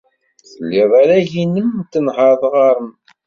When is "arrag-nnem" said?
0.99-1.67